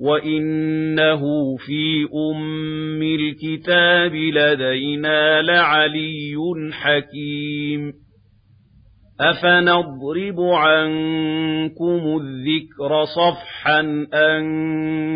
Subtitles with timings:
[0.00, 1.22] وَإِنَّهُ
[1.56, 6.36] فِي أُمِّ الْكِتَابِ لَدَيْنَا لَعَلِيٌّ
[6.72, 7.92] حَكِيمٌ
[9.20, 13.80] أَفَنَضْرِبُ عَنكُمُ الذِّكْرَ صَفْحًا
[14.14, 14.44] أَن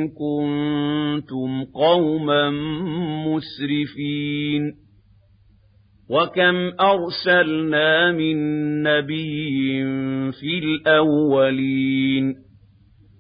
[0.08, 2.50] كُنتُمْ قَوْمًا
[3.26, 4.84] مُسْرِفِينَ
[6.10, 8.36] وَكَمْ أَرْسَلْنَا مِن
[8.82, 9.82] نَّبِيٍّ
[10.32, 12.43] فِي الْأَوَّلِينَ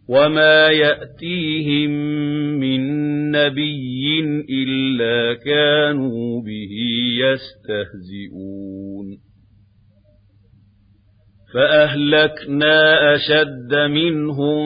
[0.08, 1.90] وَمَا يَأْتِيهِم
[2.60, 2.80] مِّن
[3.30, 6.74] نَّبِيٍّ إِلَّا كَانُوا بِهِ
[7.24, 9.18] يَسْتَهْزِئُونَ
[11.54, 14.62] فَأَهْلَكْنَا أَشَدَّ مِنْهُم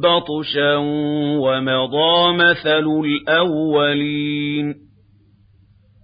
[0.00, 0.76] بَطْشًا
[1.44, 4.74] وَمَضَىٰ مَثَلُ الْأَوَّلِينَ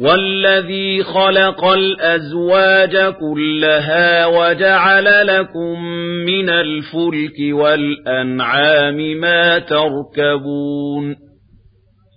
[0.00, 5.84] وَالَّذِي خَلَقَ الْأَزْوَاجَ كُلَّهَا وَجَعَلَ لَكُم
[6.26, 11.31] مِّنَ الْفُلْكِ وَالْأَنْعَامِ مَا تَرْكَبُونَ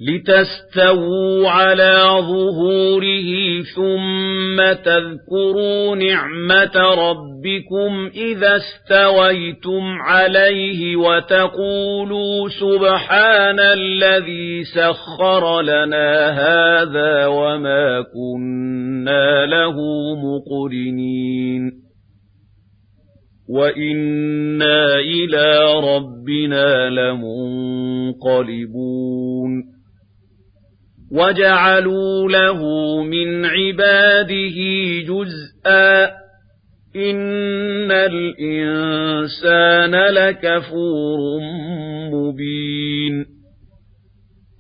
[0.01, 3.29] لِتَسْتَوُوا عَلَى ظُهُورِهِ
[3.75, 19.45] ثُمَّ تَذْكُرُوا نِعْمَةَ رَبِّكُمْ إِذَا اسْتَوَيْتُمْ عَلَيْهِ وَتَقُولُوا سُبْحَانَ الَّذِي سَخَّرَ لَنَا هَٰذَا وَمَا كُنَّا
[19.45, 19.75] لَهُ
[20.15, 21.71] مُقْرِنِينَ
[23.49, 28.15] وَإِنَّا إِلَىٰ رَبِّنَا لَمُنقَلِبُونَ
[31.11, 32.59] وَجَعَلُوا لَهُ
[33.03, 34.57] مِنْ عِبَادِهِ
[35.07, 36.05] جُزْءًا
[36.95, 41.39] إِنَّ الْإِنسَانَ لَكَفُورٌ
[42.11, 43.25] مُبِينٌ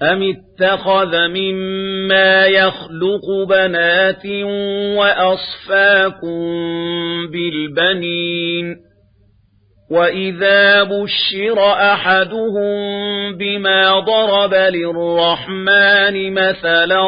[0.01, 4.25] أَمِ اتَّخَذَ مِمَّا يَخْلُقُ بَنَاتٍ
[4.97, 6.41] وَأَصْفَاكُم
[7.31, 8.84] بِالْبَنِينَ
[9.91, 11.59] وَإِذَا بُشِّرَ
[11.93, 17.05] أَحَدُهُم بِمَا ضَرَبَ لِلرَّحْمَٰنِ مَثَلًا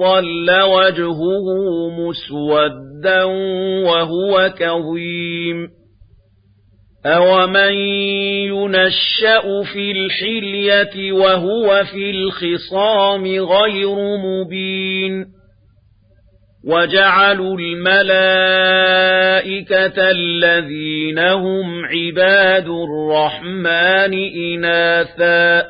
[0.00, 1.46] ظَلَّ وَجْهُهُ
[1.90, 3.24] مُسْوَدًّا
[3.88, 5.68] وَهُوَ كَظِيمٌ
[7.06, 7.72] أَوَمَن
[8.52, 15.37] يُنَشَّأُ فِي الْحِلْيَةِ وَهُوَ فِي الْخِصَامِ غَيْرُ مُبِينٍ
[16.64, 18.10] وَجَعَلُوا الْمَلَائِكَةَ
[20.10, 24.14] الَّذِينَ هُمْ عِبَادُ الرَّحْمَٰنِ
[24.52, 25.64] إِنَاثًا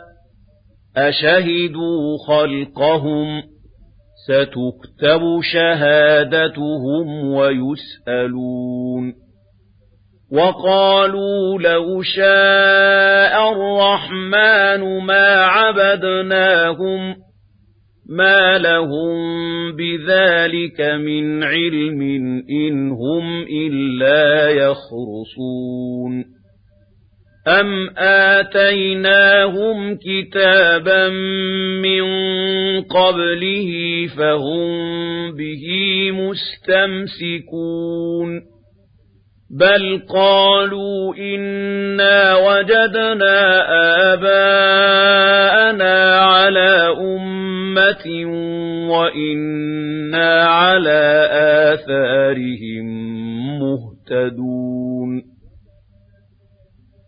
[0.97, 3.43] أَشَهِدُوا خَلْقَهُمْ
[4.29, 9.15] سَتُكْتَبُ شَهَادَتُهُمْ وَيُسْأَلُونَ
[10.33, 17.28] وَقَالُوا لَوْ شَاءَ الرَّحْمَٰنُ مَا عَبَدْنَاهُمْ
[18.09, 19.17] مَا لَهُم
[19.77, 22.01] بِذَلِكَ مِنْ عِلْمٍ
[22.51, 26.25] إِنْ هُمْ إِلَّا يَخْرُصُونَ
[27.49, 31.09] أَمْ آتَيْنَاهُمْ كِتَابًا
[31.83, 32.05] مِنْ
[32.83, 33.71] قَبْلِهِ
[34.17, 34.69] فَهُمْ
[35.37, 35.65] بِهِ
[36.11, 37.49] مُسْتَمْسِكُونَ
[39.51, 43.39] بَلْ قَالُوا إِنَّا وَجَدْنَا
[44.13, 48.07] آبَاءَنَا عَلَى أُمَّةٍ
[48.93, 51.29] وَإِنَّا عَلَى
[51.73, 52.87] آثَارِهِم
[53.61, 54.88] مُهْتَدُونَ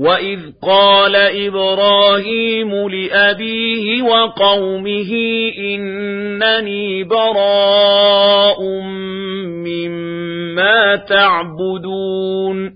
[0.00, 5.12] وَإِذْ قَالَ إِبْرَاهِيمُ لِأَبِيهِ وَقَوْمِهِ
[5.58, 8.62] إِنَّنِي بَرَاءٌ
[9.68, 12.74] مِّمَّا تَعْبُدُونَ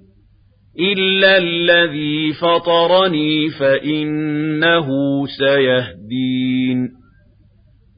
[0.80, 4.88] إِلَّا الَّذِي فَطَرَنِي فَإِنَّهُ
[5.26, 7.03] سَيَهْدِينِ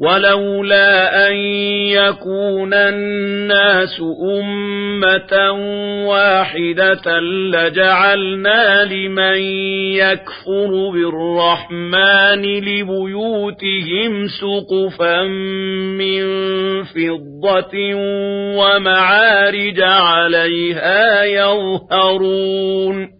[0.00, 1.36] ولولا أن
[1.92, 4.00] يكون الناس
[4.40, 5.50] أمة
[6.08, 9.38] واحدة لجعلنا لمن
[9.94, 15.22] يكفر بالرحمن لبيوتهم سقفا
[15.98, 16.22] من
[16.84, 17.94] فضة
[18.56, 23.19] ومعارج عليها يظهرون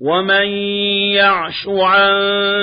[0.00, 0.48] وَمَن
[1.18, 2.12] يَعْشُ عَن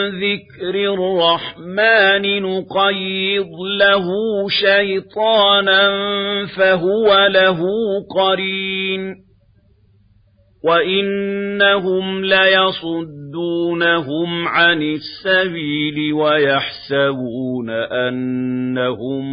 [0.10, 4.06] ذِكْرِ الرَّحْمَٰنِ نُقَيِّضْ لَهُ
[4.50, 5.86] شَيْطَانًا
[6.58, 7.60] فَهُوَ لَهُ
[8.16, 9.26] قَرِينٌ
[10.64, 13.68] وَإِنَّهُمْ لَيَصُدُّونَهُمْ
[14.48, 19.24] عَنِ السَّبِيلِ وَيَحْسَبُونَ أَنَّهُم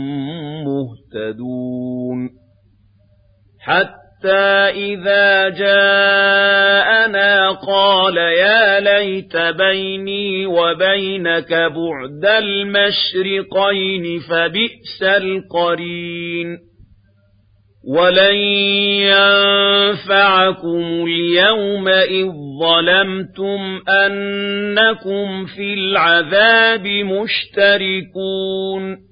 [0.64, 2.30] مُّهْتَدُونَ
[3.60, 16.58] حَتَّىٰ حَتَّى إِذَا جَاءَنَا قَالَ يَا لَيْتَ بَيْنِي وَبَيْنَكَ بُعْدَ الْمَشْرِقَيْنِ فَبِئْسَ الْقَرِينُ
[17.96, 18.34] وَلَن
[19.10, 22.26] يَنفَعَكُمُ الْيَوْمَ إِذ
[22.62, 29.11] ظَّلَمْتُمْ أَنَّكُمْ فِي الْعَذَابِ مُشْتَرِكُونَ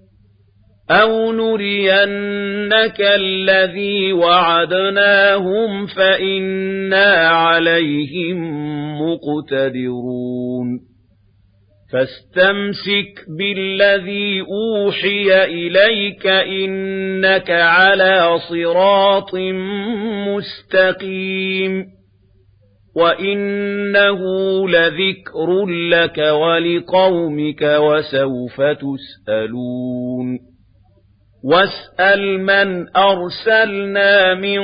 [0.91, 8.37] أَوْ نُرِيَنَّكَ الَّذِي وَعَدْنَاهُمْ فَإِنَّا عَلَيْهِمْ
[9.01, 10.67] مُقْتَدِرُونَ
[11.93, 19.35] فَاسْتَمْسِكْ بِالَّذِي أُوحِيَ إِلَيْكَ إِنَّكَ عَلَى صِرَاطٍ
[20.27, 21.85] مُسْتَقِيمٍ
[22.95, 24.19] وَإِنَّهُ
[24.69, 30.50] لَذِكْرٌ لَكَ وَلِقَوْمِكَ وَسَوْفَ تُسْأَلُونَ
[31.43, 34.61] وَاسْأَلْ مَنْ أَرْسَلْنَا مِنْ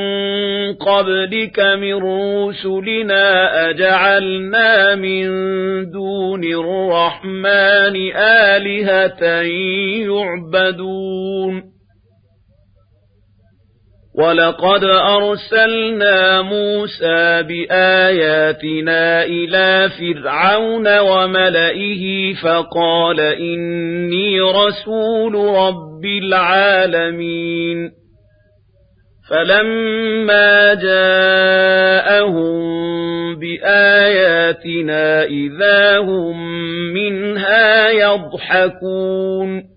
[0.73, 3.25] قَبْلِكَ مِنْ رُسُلِنَا
[3.69, 5.25] أَجَعَلْنَا مِنْ
[5.91, 9.41] دُونِ الرَّحْمَنِ آلِهَةً
[10.05, 11.76] يُعْبَدُونَ
[14.17, 27.91] وَلَقَدْ أَرْسَلْنَا مُوسَى بِآيَاتِنَا إِلَى فِرْعَوْنَ وَمَلَئِهِ فَقَالَ إِنِّي رَسُولُ رَبِّ الْعَالَمِينَ
[29.29, 32.57] فَلَمَّا جَاءَهُم
[33.39, 36.37] بِآيَاتِنَا إِذَا هُم
[36.93, 39.76] مِّنْهَا يَضْحَكُونَ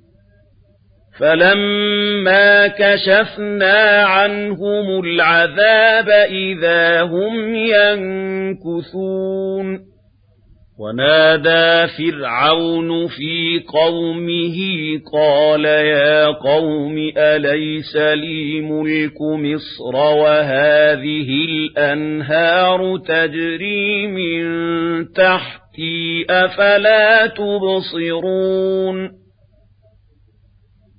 [1.19, 7.55] فَلَمَّا كَشَفْنَا عَنْهُمُ الْعَذَابَ إِذَا هُمْ
[8.55, 9.11] يَنكُثُونَ
[10.79, 14.57] وَنَادَى فِرْعَوْنُ فِي قَوْمِهِ
[15.13, 24.43] قَالَ يَا قَوْمِ أَلَيْسَ لِي مُلْكُ مِصْرَ وَهَٰذِهِ الْأَنْهَارُ تَجْرِي مِن
[25.13, 29.20] تَحْتِي أَفَلَا تُبْصِرُونَ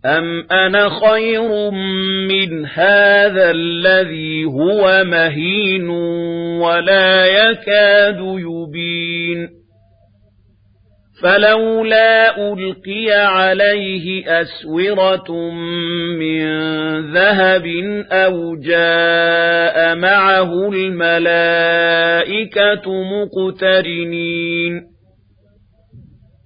[0.06, 1.71] أَمْ أَنَا خَيْرٌ
[2.28, 5.88] مِنْ هَذَا الَّذِي هُوَ مَهِينٌ
[6.61, 9.49] وَلَا يَكَادُ يُبِينُ
[11.23, 15.50] فَلَوْلَا أُلْقِيَ عَلَيْهِ أَسْوِرَةٌ
[16.18, 16.42] مِنْ
[17.12, 17.66] ذَهَبٍ
[18.12, 22.12] أَوْ جَاءَ مَعَهُ الْمَلَائِكَةُ
[23.02, 24.91] مُقْتَرِنِينَ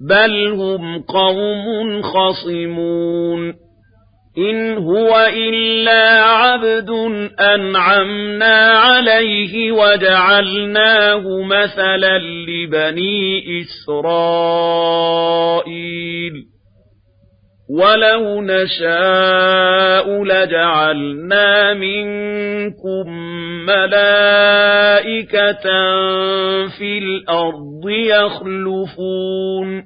[0.00, 3.54] بَلْ هُمْ قَوْمٌ خَصِمُونَ
[4.38, 6.90] إِنْ هُوَ إِلَّا عَبْدٌ
[7.40, 14.96] أَنْعَمْنَا عَلَيْهِ وَجَعَلْنَاهُ مَثَلًا لِبَنِي إِسْرَائِيلَ
[17.68, 23.10] وَلَوْ نَشَاءُ لَجَعَلْنَا مِنكُم
[23.66, 25.62] مَّلَائِكَةً
[26.78, 29.84] فِي الْأَرْضِ يَخْلُفُونَ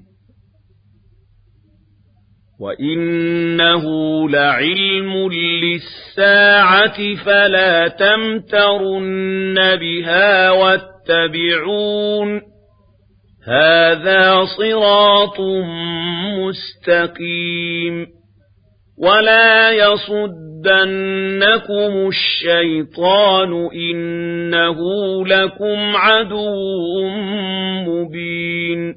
[2.61, 3.85] وَإِنَّهُ
[4.29, 12.50] لَعِلْمٌ لِّلسَّاعَةِ فَلَا تَمْتَرُنَّ بِهَا وَاتَّبِعُونِ
[13.49, 15.41] هَذَا صِرَاطٌ
[16.39, 18.07] مُسْتَقِيمٌ
[18.99, 20.33] وَلَا يَصُدَّنَّكُمُ
[22.09, 24.79] الشَّيْطَانُ إِنَّهُ
[25.27, 27.09] لَكُمْ عَدُوٌّ
[27.89, 28.95] مُبِينٌ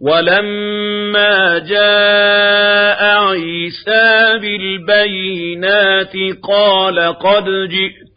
[0.00, 7.48] وَلَمَّا جَاءَ عِيسَى بِالْبَيِّنَاتِ قَالَ قَدْ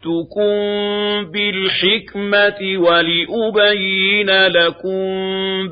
[0.02, 5.04] جِئْتُكُم بِالْحِكْمَةِ وَلِأُبَيِّنَ لَكُم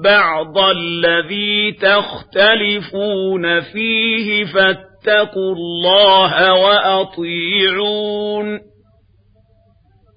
[0.02, 8.46] بَعْضَ الَّذِي تَخْتَلِفُونَ فِيهِ فَاتَّقُوا اللَّهَ وَأَطِيعُونِ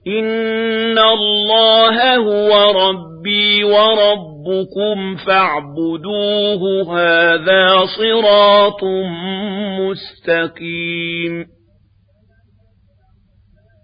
[0.07, 6.61] إِنَّ اللَّهَ هُوَ رَبِّي وَرَبُّكُمْ فَاعْبُدُوهُ
[6.97, 8.83] هَذَا صِرَاطٌ
[9.79, 11.62] مُسْتَقِيمٌ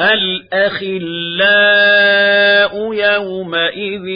[0.00, 1.00] الأخلاء
[2.94, 4.06] يومئذ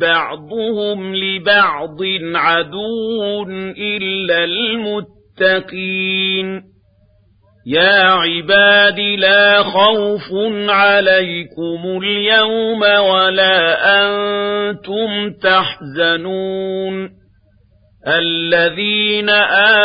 [0.00, 1.98] بعضهم لبعض
[2.34, 3.42] عدو
[3.78, 5.98] إلا المتقين.
[7.66, 10.32] يا عباد لا خوف
[10.68, 17.18] عليكم اليوم ولا أنتم تحزنون.
[18.06, 19.30] الذين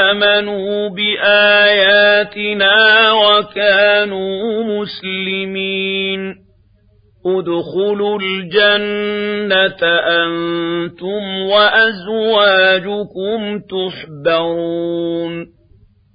[0.06, 2.76] آمنوا بآياتنا
[3.12, 6.36] وكانوا مسلمين.
[7.26, 15.48] ادخلوا الجنة أنتم وأزواجكم تحبرون.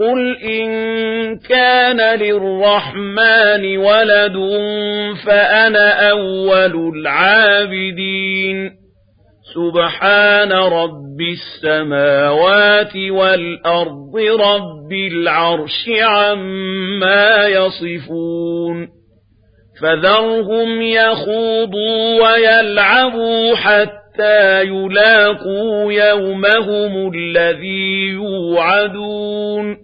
[0.00, 0.68] قل إن
[1.38, 4.36] كان للرحمن ولد
[5.26, 8.70] فأنا أول العابدين
[9.54, 18.88] سبحان رب السماوات والأرض رب العرش عما يصفون
[19.82, 29.83] فذرهم يخوضوا ويلعبوا حتى يلاقوا يومهم الذي يوعدون